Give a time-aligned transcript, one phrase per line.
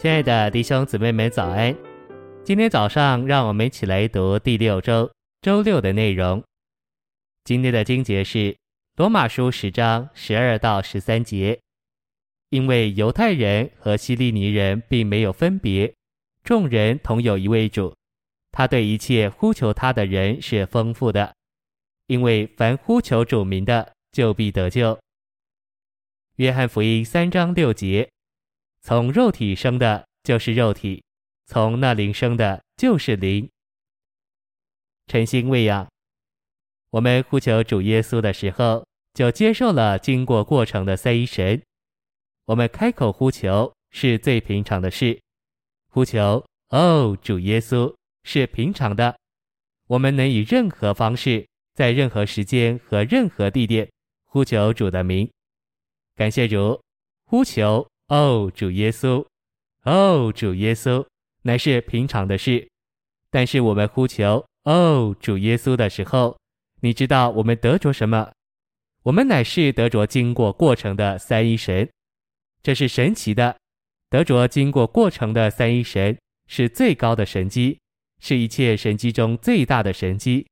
[0.00, 1.76] 亲爱的弟兄姊妹们，早安！
[2.42, 6.42] 今天早上，让我们一起来读第六周周六的内容。
[7.44, 8.56] 今天的经节是
[8.96, 11.60] 罗马书十章十二到十三节。
[12.48, 15.92] 因为犹太人和希利尼人并没有分别，
[16.42, 17.94] 众人同有一位主，
[18.52, 21.34] 他对一切呼求他的人是丰富的。
[22.06, 24.98] 因为凡呼求主名的，就必得救。
[26.36, 28.08] 约翰福音三章六节。
[28.82, 31.02] 从肉体生的，就是肉体；
[31.46, 33.48] 从那灵生的，就是灵。
[35.06, 35.86] 晨星喂养，
[36.90, 41.60] 我们呼求主耶稣的时候，就接受了经过过程的三一神。
[42.46, 45.20] 我们开口呼求是最平常的事，
[45.88, 47.94] 呼求哦，主耶稣
[48.24, 49.14] 是平常的。
[49.88, 53.90] 我们能以任何方式，在任何时间和任何地点
[54.24, 55.30] 呼求主的名。
[56.14, 56.80] 感谢主，
[57.26, 57.89] 呼求。
[58.10, 59.24] 哦，主耶稣，
[59.84, 61.06] 哦，主耶稣，
[61.42, 62.68] 乃是平常的事。
[63.30, 66.36] 但是我们呼求哦，主耶稣的时候，
[66.80, 68.32] 你知道我们得着什么？
[69.04, 71.88] 我们乃是得着经过过程的三一神，
[72.64, 73.56] 这是神奇的。
[74.08, 77.78] 得着经过过程的三一神是最高的神机，
[78.18, 80.44] 是一切神机中最大的神机。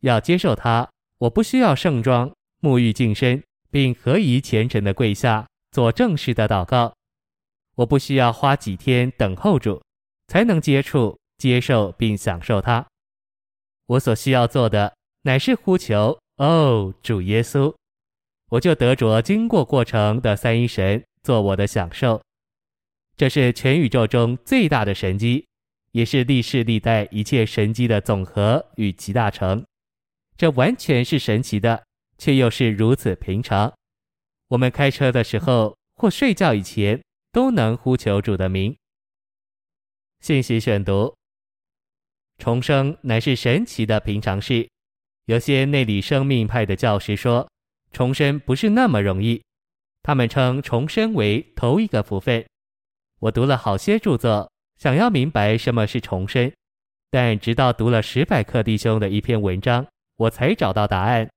[0.00, 5.46] 要接受它，我不需要盛装沐浴净身，并合宜虔诚的跪下。
[5.74, 6.94] 做正式的祷告，
[7.74, 9.82] 我不需要花几天等候主，
[10.28, 12.86] 才能接触、接受并享受它。
[13.86, 17.74] 我所需要做的乃是呼求：“哦，主耶稣！”
[18.50, 22.22] 我就得着经过过程的三一神做我的享受。
[23.16, 25.44] 这是全宇宙中最大的神迹，
[25.90, 29.64] 也是历世历代一切神迹的总和与集大成。
[30.36, 31.82] 这完全是神奇的，
[32.16, 33.74] 却又是如此平常。
[34.48, 38.76] 我们开车的时候或睡觉以前都能呼求主的名。
[40.20, 41.14] 信息选读：
[42.38, 44.68] 重生乃是神奇的平常事。
[45.26, 47.48] 有些内里生命派的教师说，
[47.92, 49.42] 重生不是那么容易。
[50.02, 52.44] 他们称重生为头一个福分。
[53.20, 56.52] 我读了好些著作，想要明白什么是重生，
[57.10, 61.30] 但直到读了史百克弟兄的一篇文章，我才找到答案。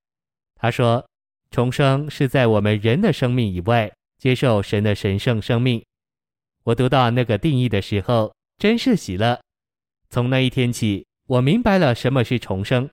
[0.56, 1.07] 他说。
[1.50, 5.84] 重生是在我们人的生命以外接受神的神圣生命。
[6.63, 9.40] 我读到那个定义的时候，真是喜乐。
[10.09, 12.90] 从那一天起，我明白了什么是重生。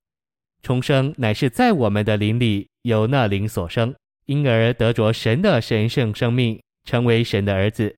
[0.63, 3.95] 重生乃是在我们的灵里由那灵所生，
[4.27, 7.95] 因而得着神的神圣生命，成为神的儿子。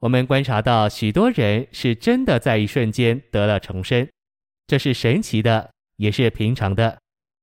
[0.00, 4.08] 我们观察到许多人是真的在一瞬间得了重生，
[4.66, 6.96] 这是神奇的，也是平常的。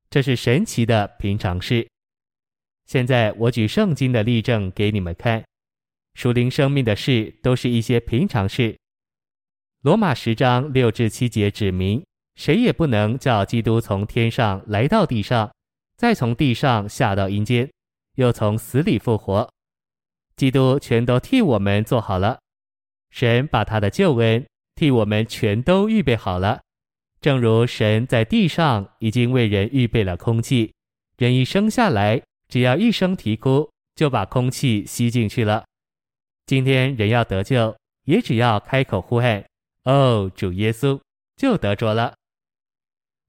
[0.10, 1.86] 这是神奇的平常事。
[2.86, 5.44] 现在我举圣经的例证给你们看，
[6.14, 8.78] 属灵生命的事都是一些平常事。
[9.82, 12.04] 罗马十章六至七节指明，
[12.36, 15.52] 谁也不能叫基督从天上来到地上，
[15.98, 17.70] 再从地上下到阴间，
[18.16, 19.50] 又从死里复活。
[20.36, 22.40] 基督全都替我们做好了，
[23.10, 26.62] 神把他的救恩替我们全都预备好了，
[27.20, 30.74] 正如神在地上已经为人预备了空气，
[31.18, 32.22] 人一生下来。
[32.48, 35.66] 只要一声啼哭，就把空气吸进去了。
[36.46, 39.44] 今天人要得救，也只要开口呼喊
[39.84, 41.00] ：“哦，主耶稣”，
[41.36, 42.14] 就得着了。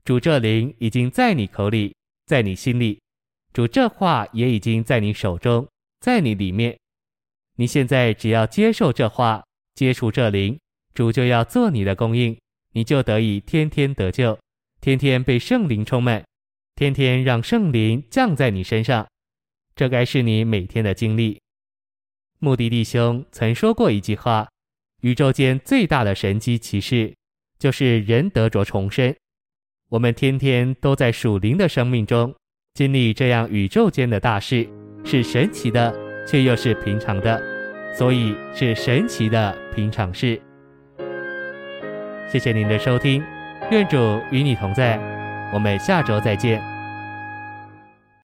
[0.05, 1.95] 主这灵已经在你口里，
[2.27, 2.99] 在你心里；
[3.53, 5.67] 主这话也已经在你手中，
[6.01, 6.79] 在你里面。
[7.57, 9.43] 你现在只要接受这话，
[9.75, 10.59] 接触这灵，
[10.95, 12.39] 主就要做你的供应，
[12.73, 14.39] 你就得以天天得救，
[14.81, 16.23] 天天被圣灵充满。
[16.77, 19.09] 天天让圣灵降在你身上，
[19.75, 21.41] 这该是你每天的经历。
[22.39, 24.47] 慕迪弟兄曾说过一句话：
[25.01, 27.15] 宇宙间最大的神迹奇事，
[27.59, 29.17] 就是人得着重生。
[29.89, 32.35] 我们天天都在属灵的生命中
[32.75, 34.69] 经历这样宇宙间的大事，
[35.03, 35.97] 是神奇的，
[36.29, 37.43] 却又是平常的，
[37.97, 40.39] 所以是神奇的平常事。
[42.31, 43.25] 谢谢您的收听，
[43.71, 43.97] 愿主
[44.31, 45.16] 与你同在。
[45.51, 46.76] 我们下周再见。